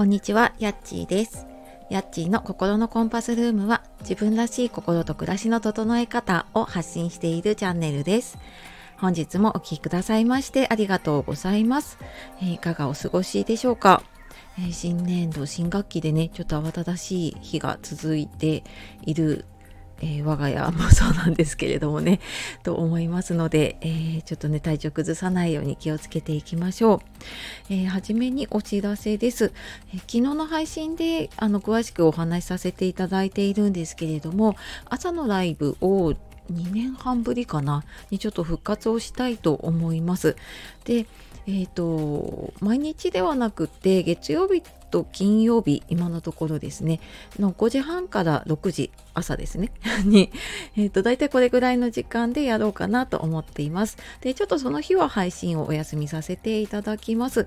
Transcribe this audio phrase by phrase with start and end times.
[0.00, 1.46] こんにちは、やっちーです。
[1.90, 8.38] やっちーの心のコンパスルームは自分らしい心と暮らしの整え方を発信しているチャンネルです。
[8.96, 11.98] 本日もお聴きくださいましてありがとうございます。
[12.40, 14.02] えいかがお過ごしでしょうか、
[14.58, 18.64] え新年度、新学期でね、ちょっと慌ただしい日が続いて
[19.02, 19.44] いる
[20.00, 22.20] えー我が家もそうなんですけれどもね
[22.62, 27.00] と思いますので、えーちょっとね体調崩さないように気をつけていきましょう、
[27.70, 29.52] えーはじめにお知らせです、
[29.92, 34.56] え昨日の配信であの詳しくお話しさせていただいているんですけれども
[34.86, 36.14] 朝のライブを
[36.52, 40.36] 2年半ぶりかなにちょっと復活をしたいと思います。
[40.84, 41.06] で
[41.46, 47.00] えっ、と毎日ではなくて月曜日と金曜日今のところですね。
[47.38, 49.72] の5時半から6時朝ですね。
[50.04, 50.30] に、
[50.76, 53.96] えっと大体これぐらいの時間でやろうかなと思っています。
[54.20, 57.46] でちょっとその日は配信をお休みさせていただきます。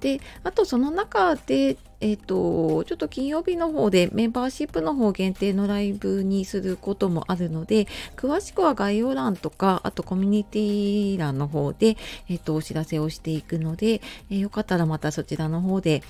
[0.00, 11.96] であとその中でえっ、とちょっと金曜日の方でメンバーシップの方限定のライブにすることもあるので詳しくは概要欄とかあとコミュニティ欄の方で、
[12.28, 16.02] えっとお知らせをしていくので、えーよかったらまたそちらの方で、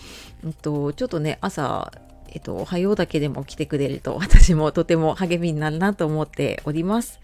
[0.43, 1.93] うんとちょっとね朝
[2.33, 7.21] えっと、おはようだけでも来てくれると私もとても励みになるなと思っております。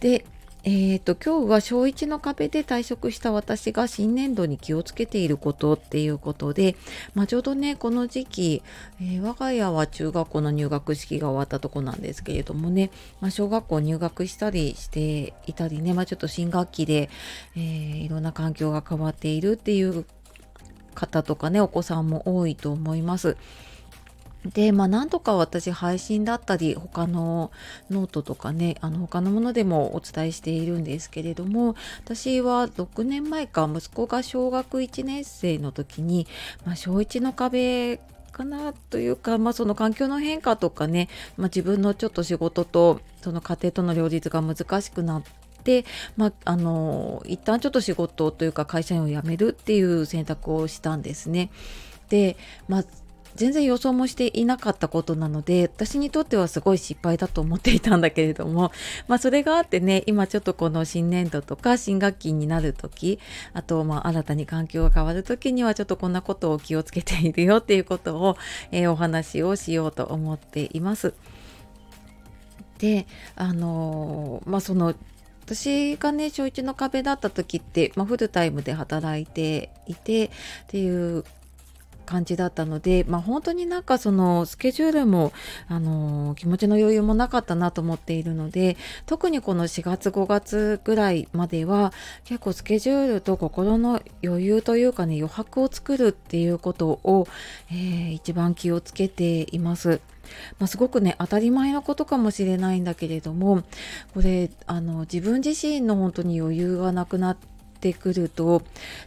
[0.00, 0.24] で、
[0.66, 6.74] えっと今日は小1の壁で退職した私が新年度に気をつけていることっていうことで、
[7.14, 8.62] まあ、ちょうどねこの時期、
[8.98, 17.10] えー我が家は中学校の入学式が終わったとこなんですけれどもね、まあ、小学校入学したりしていたりね、まあ、ちょっと新学期で、
[17.56, 20.06] えーいろんな環境が変わっているっていう
[20.94, 23.36] 方とかねお子さんも多いと思います。
[24.52, 27.50] で、まあ、何度か私配信だったり他の
[27.90, 36.26] ノートとかねあの他のものでもお伝えしているんですけれども私は6年前か息子が小学1年生の時に、
[36.66, 38.00] まあ、小1の壁
[38.32, 45.34] かなというか、まあ、その環境の変化とかね、まあ、自分のちょっと仕事とその家庭との両立が難しくなって
[46.18, 51.48] まあ、あの一旦ちょっと仕事というか会社員を辞めるっていう選択をしたんですね。
[52.10, 52.36] で、
[52.68, 52.84] まあ
[53.36, 58.72] 全然予想もしていなかったことなので私にとってはすごい失敗だと思っていたんだけれども、
[59.08, 63.18] まあ、それがあってね今ちょっとこの新年度とか新学期になる時
[63.52, 68.36] あとまあ新たに環境が変わる時にはちょっとこんなことを気をつけているよっていうことを、
[68.70, 71.14] えーお話をしようと思っています。
[72.78, 74.94] であのーまあその
[75.44, 80.30] 私がね小1の壁だった時って、まあ、フルタイムで働いていてっ
[80.68, 81.24] ていう
[82.04, 85.32] 感じだったので、まあ、本当になんかそのスケジュールも、
[85.68, 88.76] あの気持ちの余裕もなかったなと思っているので
[89.06, 91.92] 特にこの4月5月ぐらいまでは
[92.24, 97.26] 結構スケジュールと心の余裕というかね余白を作るっていうことを、
[97.70, 100.00] えー一番気をつけています。
[100.58, 103.62] まあ、すごくね当たり前のことかもしれないんだけれども
[104.14, 107.53] これあの自分自身の本当に余裕がなくなって
[107.84, 108.62] てくると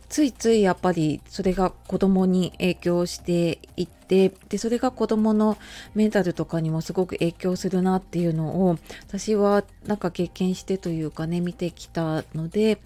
[0.08, 5.58] ついついやっぱりそれが子供に影響していってでそれが子供の
[5.96, 8.78] メンタルとかにもすごく影響するなっていうのを
[9.08, 12.78] 私はなんか経験してというかね見てきたので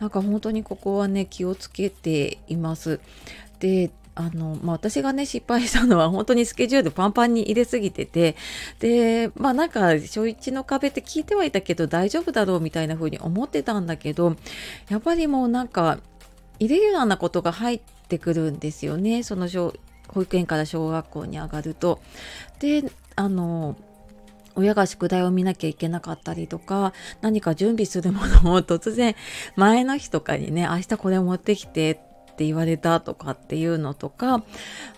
[0.00, 2.98] なんか本当にここはね気をつけています。
[3.60, 8.34] であのまあ、私がね失敗したのは本当にスケジュールパンパンに入れすぎてて
[8.80, 14.34] でまあなんか小1の壁って聞いてはいたけど大丈夫だろうみたいな風に思ってたんだけど
[14.88, 15.98] やっぱりもうなんか
[16.58, 19.74] イレギュラーなことが入ってくるんですよねその小
[20.08, 22.00] 保育園から小学校に上がると。
[22.58, 23.76] であの
[24.54, 29.14] 親が宿題を見なきゃいけなかったりとか何か準備するものを突然
[29.54, 32.00] 前の日とかにね明日これ持ってきて
[32.36, 34.44] って言われたとかっていうのとか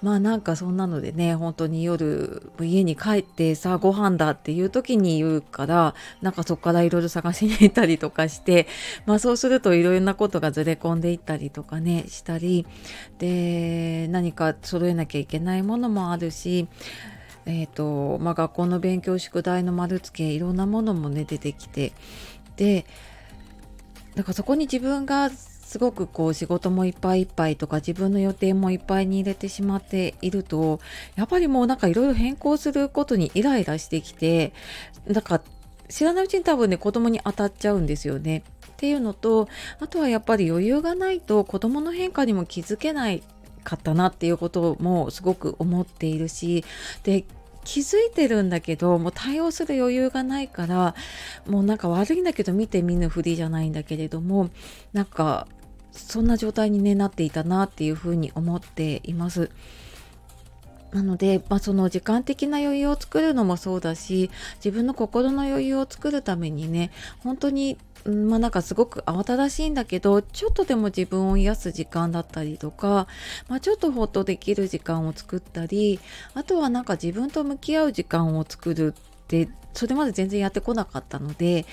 [0.03, 8.67] まあなんかそんなのでね本当に夜家に帰ってさあご飯だっていう時に言うからなんかそこからいろいろ探しに行ったりとかして
[9.07, 12.67] まあそうするといろいろなことがずれ込んでいったりとかねしたり
[13.19, 16.67] で何か揃えなきゃいけないものもあるし
[17.47, 21.95] えーとまあ、学校の勉強宿題の丸付けいろんなものもね出てきて
[22.57, 22.85] で
[24.15, 25.31] だかそこに自分が
[25.69, 30.81] すごくこう仕事もいっぱいいっぱいとか自分の予定もいっぱいに入れてしまっていると
[31.15, 34.55] やっぱりもうなんかいろいろ変更することにイライラしてきて
[35.07, 35.43] なんか
[35.91, 38.45] 知らないうちに多分ね子供に当たっちゃうんですよね。
[38.67, 39.47] っていうのと
[39.79, 43.23] あとはやっぱり余裕がないと子供の変化にも気づけない
[43.63, 46.65] かったなっていうこともすごく思っているし
[47.03, 47.25] で
[47.65, 50.95] 気づいてるんだけどもう対応する余裕がないから
[51.47, 54.49] もうなんか悪いんだけど見て見ぬふりじゃないんだけれども
[54.95, 55.47] なんか
[55.99, 59.51] そんな状態に、ね、なっていたなっていうふうに思っています。
[60.93, 73.07] なので、まあ、その時間的な余裕を作るのもそうだし自分の心の余裕を作るためにね本当にまあなんかすごく慌ただしいんだけどちょっとでも自分を癒す時間だったりとか、
[73.49, 76.01] まあ、ちょっとほっとできる時間を作ったり
[76.35, 81.65] あとはなんか自分と向き合う時間を作るってそれまで全然やってこなかったので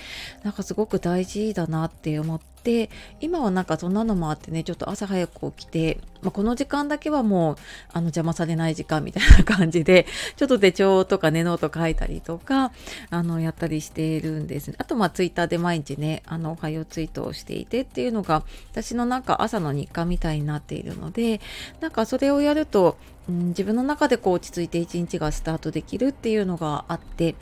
[0.44, 2.88] なんかすごく大事だなって思って
[3.20, 7.56] 今はなんかそんなのもあってねちょっと朝早く起きて、まあ、この時間だけはもう
[7.92, 10.06] あの邪魔されない時間みたいな感じで
[10.36, 12.70] ちょっと手帳とかねノート書いたりとか
[13.10, 21.40] あのやったりしているんですあとまあツイッターで毎日ねあのおはようツイートをしていてっていうのが私のなんか朝の日課みたいになっているので
[21.80, 22.96] なんかそれをやると
[23.28, 27.34] うん、自分の中でこう落ち着いて一日がスタートできるっていうのがあって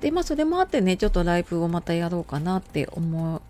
[0.00, 3.40] ででまあそれもあってねちょっとライブをまたやろうかなって思っ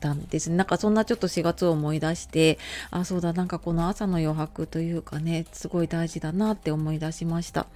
[0.00, 2.58] たんですなんかそんなちょっと4月を思い出して
[2.90, 7.66] あそうだなんかこの朝の余白というかねすごい大事だなって思い出しました。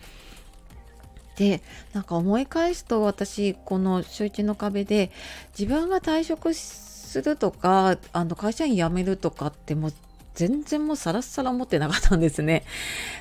[1.37, 1.63] で
[1.93, 5.13] なんか思い返すと私この週一の壁で
[5.57, 9.93] 自分が退職するとかあの会社員辞めるとかってもう
[10.35, 12.65] 全然もうさらさら持ってなかったんですね。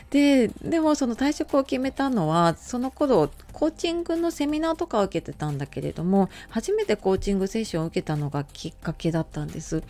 [0.09, 9.83] で、でもその退職を決めたのは、その頃、コーチングのセミナーとかを受けてたんだけれども、初めてコーチングセッションを受けたのがきっかけだったんです。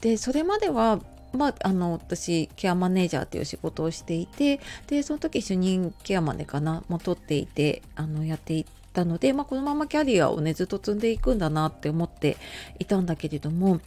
[0.00, 1.00] で、それまでは、
[1.32, 12.36] まあ、あの私ケアマネージャーっていう仕事をしていてでその時主任ケアマネかなも取っていてあのやっていたので、まあ、このままキャリアをねずっと積んでいくんだなって思って
[12.78, 13.80] いたんだけれども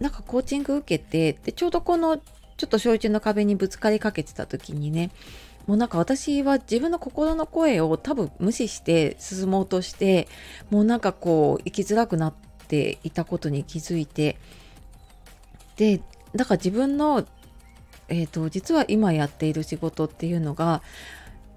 [0.00, 5.10] なんかコーチング受けてでちょうどこのちょっと小一の壁にぶつかりかけてた時にね
[5.66, 10.28] もうなんか私は自分の心の声を多分無視して進もうとして
[10.70, 12.34] もうなんかこう生きづらくなっ
[12.68, 14.38] ていたことに気づいて
[15.76, 16.00] で
[16.34, 17.26] だから自分の
[18.08, 20.82] えー、と実は今やっている仕事っていうのが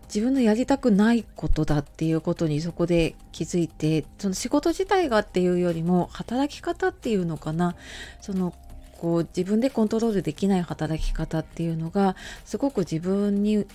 [0.07, 7.75] 自分のやりたくないことだっていうことにそこで気づいてその仕事自体がっていうよりも働き方っていうのかな。
[8.22, 8.54] その
[8.98, 12.16] こう自分でコントロールできない働き方っていうのが
[12.46, 13.66] すごく自分に、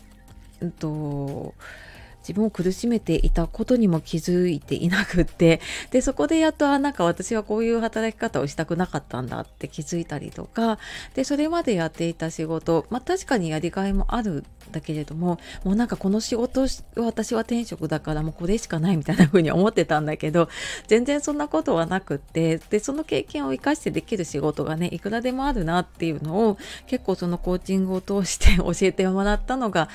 [0.61, 1.55] うんと
[2.21, 10.79] 自分を苦しめていたことにも気づいていなくってでそこでやっとあなんか私はこういう働き方をしたくなかったんだって気づいたりとか
[11.15, 20.49] でそれまでやっていた仕事まあ確かにやりがいもあるんだけれどももうなんかこの仕事私は転職だからもうこれしかないみたいな風に思ってたんだけど
[20.87, 29.89] 全然そんなことはなくってでその経験を生かしてできる仕事がねいくらでもあるなっていうのを結構そのコーチングを通して教えてもらったのが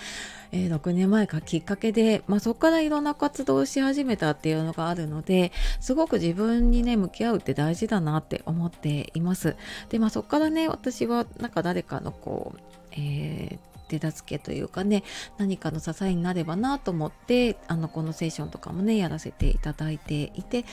[0.58, 9.58] え、6年前かきっかけで、まあ、そこからいろんな活動をし始めたっていうのがあるのですごく自分にね向き合うって大事だなって思っています。
[9.90, 12.60] でまあそこからね私はなんか誰かのこう、
[12.94, 15.04] えー手助けというかね
[15.38, 20.66] 何かの支えになればなと思ってあのこのセッションとかもねやらせていただいていて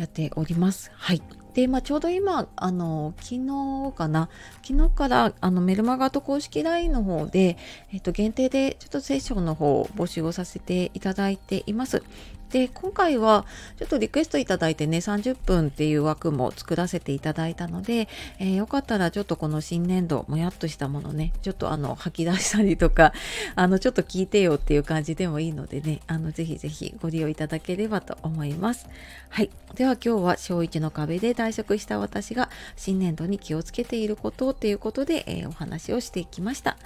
[0.00, 0.90] やっております。
[0.94, 1.22] はい。
[1.52, 4.30] で、まあ、ちょうど今、あの、昨日かな、
[4.66, 7.58] 昨日から、あの、メルマガと公式 LINE の方で、
[7.92, 12.02] えっと、限定で、ちょっとセッションの方を募集をさせていただいています。
[12.50, 13.46] で今回は
[13.78, 18.08] ちょっとリクエストいただいてね30分っていう枠も作らせていただいたので、
[18.38, 23.12] えー、よかったらちょっとこの新年度もやっとしたものねちょっとあの吐き出したりとか
[23.54, 28.88] あのちょっと聞いてよっていう感じでもいいのでねあのぜひぜひご利用いただければと思います。
[29.28, 29.50] はい。
[29.76, 36.76] では今日は小1の壁で退職した私が新年度に気をつけていることっていうことで、えー、お話をしていきました。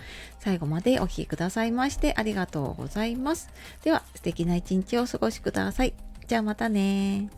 [0.41, 3.49] 最後までお聴きくださいましてありがとうございます。
[3.83, 5.54] では素敵な一日をお過ごしください。
[5.61, 5.95] ださい。
[6.27, 7.29] じゃあまたね